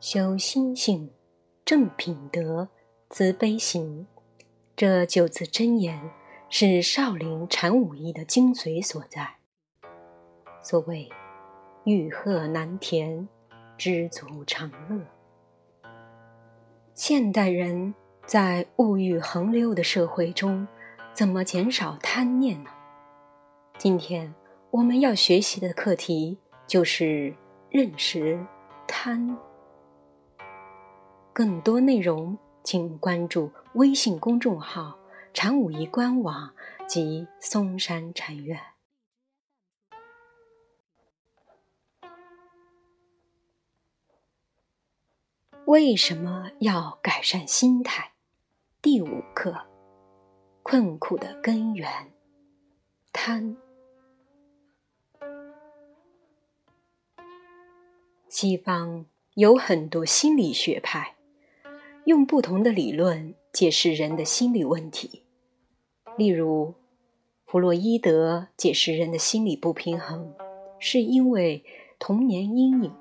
[0.00, 1.10] 修心性、
[1.64, 2.68] 正品德、
[3.08, 4.06] 慈悲行，
[4.76, 6.10] 这九字真言
[6.50, 9.36] 是少林禅武艺的精髓所在。
[10.62, 11.10] 所谓
[11.84, 13.26] “欲壑难填，
[13.78, 15.00] 知足常乐”。
[16.94, 17.94] 现代人
[18.26, 20.68] 在物欲横流的社会中，
[21.14, 22.70] 怎么减少贪念呢？
[23.76, 24.32] 今天
[24.70, 27.34] 我们要学习的课题就是
[27.68, 28.38] 认识
[28.86, 29.36] 贪。
[31.32, 34.96] 更多内容，请关注微信公众号
[35.34, 36.54] “禅武仪官网”
[36.88, 38.58] 及嵩山禅院。
[45.66, 48.12] 为什么要改善心态？
[48.80, 49.66] 第五课：
[50.62, 52.12] 困苦的根源——
[53.12, 53.56] 贪。
[58.36, 61.14] 西方有很多心理学派，
[62.04, 65.22] 用不同的理论解释人的心理问题。
[66.18, 66.74] 例如，
[67.46, 70.34] 弗洛伊德解释人的心理不平衡，
[70.80, 71.64] 是因为
[72.00, 72.92] 童年阴影。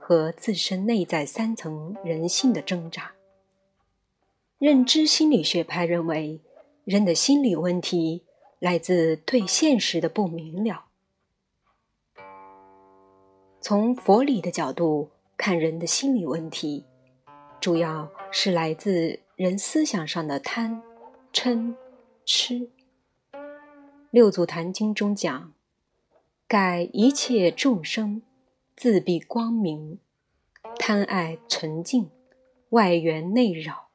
[0.00, 3.12] 和自身内在三层人性的挣扎。
[4.58, 6.40] 认知心理学派认为，
[6.82, 8.24] 人的心理问题
[8.58, 10.86] 来自对现实的不明了。
[13.66, 16.84] 从佛理的角度看，人的心理问题，
[17.58, 20.82] 主要是来自人思想上的贪、
[21.32, 21.74] 嗔、
[22.26, 22.68] 痴。
[24.10, 25.54] 六祖坛经中讲
[26.46, 28.20] ：“盖一切众生。”
[28.76, 29.98] 自闭光明，
[30.78, 32.10] 贪爱沉静，
[32.68, 33.88] 外缘内扰，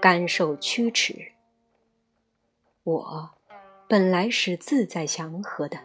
[0.00, 1.32] 甘受驱驰。
[2.84, 3.30] 我
[3.88, 5.80] 本来是自在祥和的，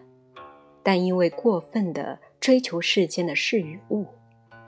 [0.84, 4.08] 但因为过分的追求世间的事与物，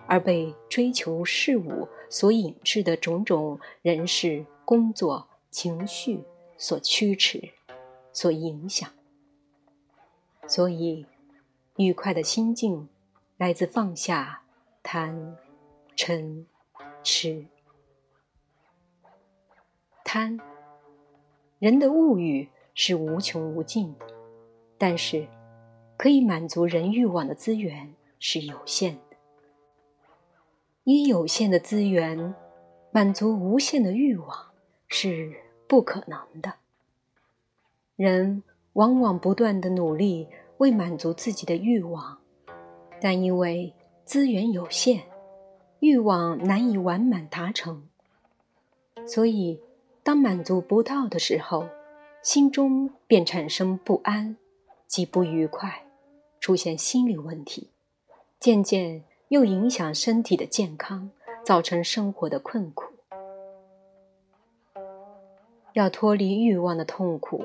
[0.07, 6.23] 而被追求事物所引致的种种人事、工作、情绪
[6.55, 7.49] 所驱驰、
[8.13, 8.89] 所影响，
[10.47, 11.05] 所以
[11.75, 12.87] 愉快的心境。
[13.37, 14.43] 来自放下
[14.83, 15.35] 贪、
[15.97, 16.45] 嗔、
[17.03, 17.45] 痴。
[20.05, 20.39] 贪，
[21.59, 24.05] 人的物欲是无穷无尽的，
[24.77, 25.27] 但是
[25.97, 29.17] 可以满足人欲望的资源是有限的。
[30.83, 32.35] 以有限的资源
[32.91, 34.51] 满足无限的欲望
[34.87, 35.33] 是
[35.67, 36.55] 不可能的。
[37.95, 38.43] 人
[38.73, 40.27] 往往不断的努力
[40.57, 42.19] 为满足自己的欲望。
[42.99, 43.73] 但因为
[44.05, 45.03] 资源有限，
[45.79, 47.87] 欲望难以完满达成，
[49.05, 49.59] 所以
[50.03, 51.67] 当满足不到的时候，
[52.21, 54.37] 心中便产生不安
[54.93, 55.87] 及不愉快，
[56.39, 57.71] 出现心理问题，
[58.39, 61.09] 渐渐又影响身体的健康，
[61.43, 62.93] 造成生活的困苦。
[65.73, 67.43] 要脱离欲望的痛苦，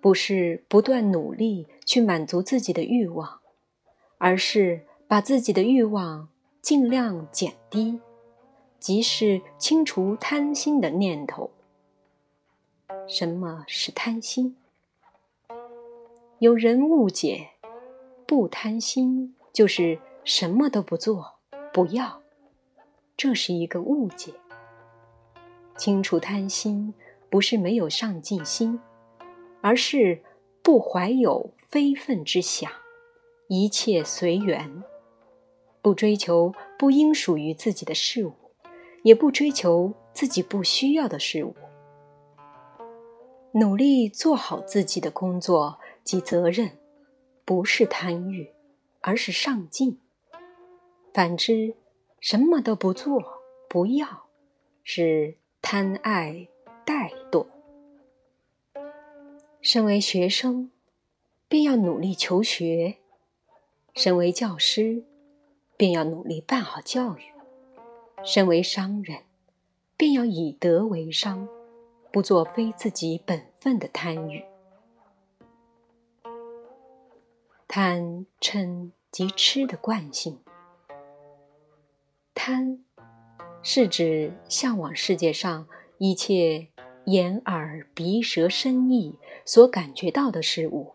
[0.00, 3.38] 不是不断努力去满足自己的欲望。
[4.18, 6.28] 而是把自己的欲望
[6.60, 8.00] 尽量减低，
[8.80, 11.52] 即是清除贪心的念头。
[13.06, 14.56] 什么是贪心？
[16.38, 17.48] 有人误解，
[18.26, 21.36] 不贪心就是什么都不做，
[21.72, 22.20] 不要，
[23.16, 24.34] 这是一个误解。
[25.78, 26.92] 清除贪心
[27.30, 28.78] 不是没有上进心，
[29.62, 30.22] 而是
[30.62, 32.70] 不怀有非分之想。
[33.48, 34.82] 一切随缘，
[35.80, 38.34] 不追求不应属于自己的事物，
[39.02, 41.54] 也不追求自己不需要的事物。
[43.52, 46.78] 努力做好自己的工作及责任，
[47.44, 48.52] 不是贪欲，
[49.00, 50.00] 而是上进。
[51.12, 51.74] 反之，
[52.20, 54.28] 什么都不做不要，
[54.84, 56.46] 是贪爱
[56.86, 57.48] 怠惰。
[59.60, 60.70] 身为学生，
[61.48, 62.98] 便要努力求学。
[63.94, 65.02] 身为教师，
[65.76, 67.22] 便要努力办好教育；
[68.22, 69.22] 身为商人，
[69.96, 71.48] 便要以德为商，
[72.12, 74.44] 不做非自己本分的贪欲。
[77.78, 80.40] 贪嗔及痴的惯性，
[82.32, 82.82] 贪
[83.62, 85.68] 是指向往世界上
[85.98, 86.68] 一切
[87.04, 90.94] 眼耳鼻舌身意所感觉到的事物，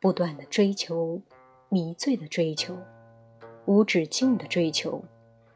[0.00, 1.20] 不断的追求。
[1.68, 2.78] 迷醉的追求，
[3.66, 5.04] 无止境的追求，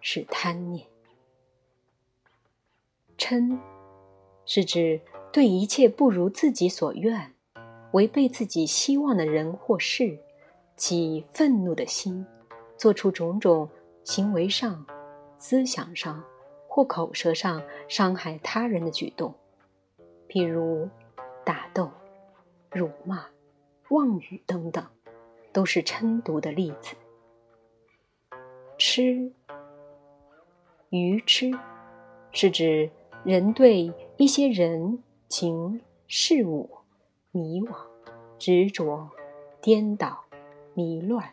[0.03, 0.87] 是贪念。
[3.17, 3.59] 嗔
[4.45, 5.01] 是指
[5.33, 7.33] 对一切不如自己所愿，
[7.93, 10.19] 违背自己希望的人或事，
[10.77, 12.27] 起愤怒的心，
[12.77, 13.69] 做出种种
[14.05, 14.85] 行为上、
[15.39, 16.23] 思想上
[16.67, 19.35] 或口舌上伤害他人的举动，
[20.29, 20.89] 譬如
[21.45, 21.91] 打斗、
[22.71, 23.27] 辱骂、
[23.91, 24.85] 妄语等等，
[25.53, 26.97] 都是嗔毒的例子。
[28.79, 29.33] 痴，
[30.91, 31.51] 愚痴，
[32.33, 32.91] 是指
[33.23, 36.69] 人对一些人情事物
[37.31, 37.77] 迷惘、
[38.39, 39.09] 执着、
[39.61, 40.22] 颠倒、
[40.75, 41.31] 迷乱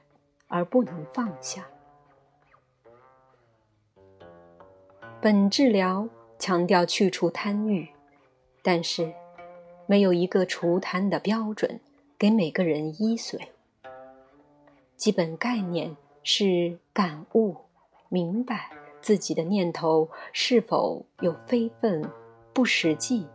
[0.48, 1.68] 而不能放下。
[5.22, 6.08] 本治疗
[6.38, 7.90] 强调去除贪欲，
[8.62, 9.14] 但是
[9.86, 11.80] 没有一个除贪的标准
[12.18, 13.52] 给每个人依随。
[14.96, 15.96] 基本概念。
[16.22, 17.56] 是感悟、
[18.10, 18.70] 明白
[19.02, 22.08] 自己的念头是否有非分、
[22.54, 23.26] 不实际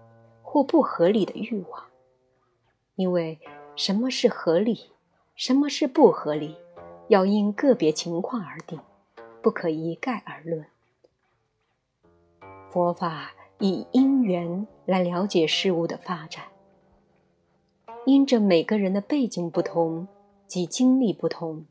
[0.42, 1.84] 或不合理的欲望。
[2.94, 3.40] 因为
[3.74, 4.92] 什么是合理，
[5.34, 6.56] 什么是不合理，
[7.08, 8.78] 要因个别情况而定，
[9.42, 10.64] 不可一概而论。
[12.70, 16.44] 佛法以因缘来了解事物的发展，
[18.06, 20.06] 因着每个人的背景不同
[20.46, 21.64] 及经历不同。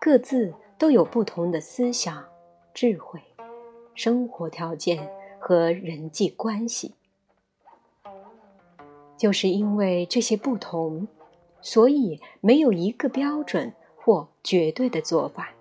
[0.00, 2.24] 各自都有不同的思想、
[2.74, 3.20] 智慧、
[3.94, 5.08] 生活条件
[5.38, 6.94] 和人际关系，
[9.16, 11.06] 就是因为这些不同，
[11.62, 15.54] 所以没有一个标准或绝对的做法。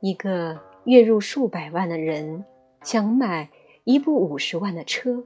[0.00, 2.44] 一个月入数百万的人
[2.82, 3.50] 想买
[3.82, 5.24] 一部五十万的车，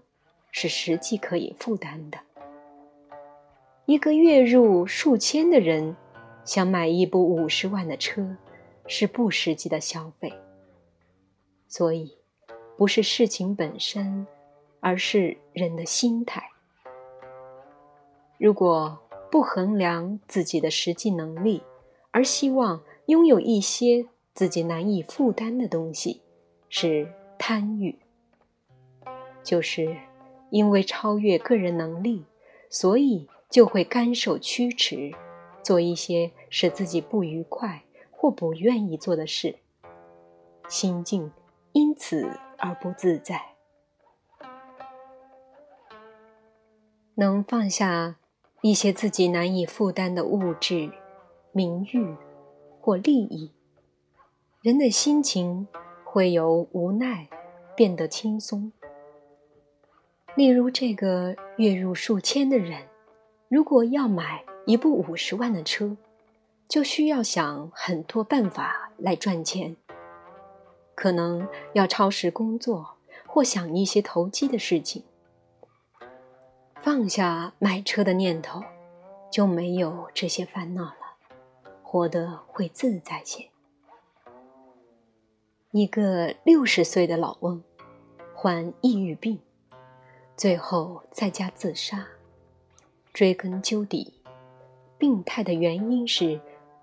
[0.51, 2.19] 是实际可以负担的；
[3.85, 5.95] 一个月入数千的人。
[6.45, 8.37] 想买一部五十万的车，
[8.89, 10.33] 是不实际的消费。
[11.69, 12.19] 所以，
[12.77, 14.27] 不是事情本身，
[14.81, 16.43] 而是人的心态。
[18.43, 18.99] 如果
[19.31, 21.63] 不衡量自己的实际能力，
[22.11, 26.23] 而希望拥有一些自己难以负担的东西，
[26.69, 27.09] 是
[27.39, 27.97] 贪欲。
[29.45, 29.97] 就是
[30.51, 32.25] 因为超越个人能力，
[32.69, 35.13] 所以就会干受驱驰。
[35.63, 39.55] 做一些使自己不愉快或不愿意做的事，
[40.67, 41.31] 心境
[41.71, 42.29] 因此
[42.59, 43.41] 而不自在。
[47.15, 48.17] 能放下
[48.63, 50.91] 一些自己难以负担的物质、
[51.53, 52.17] 名誉
[52.81, 53.53] 或利益，
[54.63, 55.69] 人的心情
[56.05, 57.29] 会由无奈
[57.77, 58.73] 变得轻松。
[60.35, 62.89] 例如，这个月入数千的人，
[63.49, 64.43] 如果要买。
[64.65, 65.97] 一部五十万的车，
[66.69, 69.77] 就需要想很多办法来赚钱。
[70.95, 72.95] 可能要超时工作，
[73.27, 75.03] 或想一些投机的事情。
[76.85, 78.61] 放下买车的念头，
[79.31, 81.15] 就没有这些烦恼了，
[81.81, 83.49] 活得会自在些。
[85.71, 87.63] 一个六十岁的老翁，
[88.35, 89.39] 患抑郁病，
[90.37, 92.05] 最后在家自杀。
[93.13, 94.15] 追根究底。
[94.99, 96.41] 病态的原因是，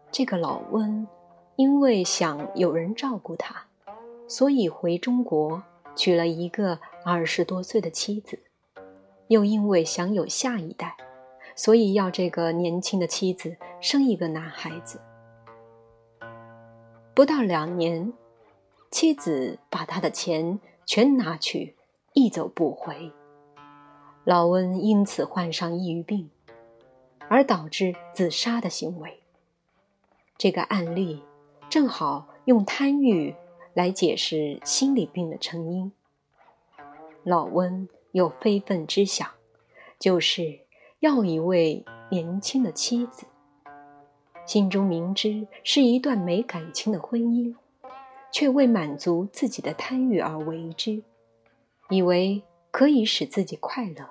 [0.09, 1.05] 这个老翁
[1.57, 3.65] 因为想有人照顾他，
[4.29, 5.61] 所以回中国
[5.93, 8.39] 娶了一个二十多岁的妻子，
[9.29, 10.97] 又因为想有下一代，
[11.55, 14.99] 所以要这个年轻的妻子生一个男孩子。
[17.13, 18.11] 不到两年，
[18.91, 21.77] 妻子把他的钱全拿去，
[22.11, 23.13] 一走不回。
[24.25, 26.29] 老翁因此患上抑郁病。
[27.31, 29.19] 而导致自杀的行为。
[30.35, 31.21] 这个案例
[31.69, 33.35] 正好用贪欲
[33.75, 35.91] 来解释心理病的成因。
[37.23, 39.29] 老温有非分之想，
[39.99, 40.59] 就是
[40.99, 43.25] 要一位年轻的妻子，
[44.45, 47.55] 心中明知是一段没感情的婚姻，
[48.31, 51.03] 却为满足自己的贪欲而为之，
[51.89, 54.07] 以为可以使自己快乐，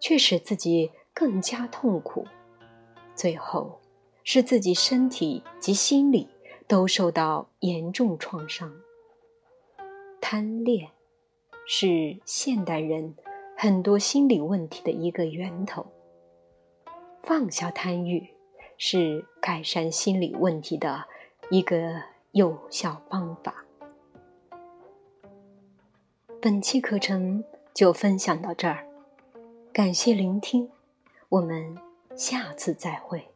[0.00, 0.90] 却使自己。
[1.14, 2.28] 更加痛苦，
[3.16, 3.80] 最后
[4.22, 6.28] 是自己身体及心理
[6.68, 8.72] 都受到严重创伤。
[10.20, 10.88] 贪恋
[11.70, 13.14] 是现代人
[13.54, 15.84] 很多心理问题的一个源头。
[17.22, 18.26] 放下贪欲
[18.78, 21.04] 是改善心理问题的
[21.50, 23.66] 一个有效方法。
[26.40, 27.44] 本期课程
[27.74, 28.86] 就分享到这儿，
[29.70, 30.70] 感谢聆听。
[31.28, 31.76] 我们
[32.16, 33.28] 下次再会。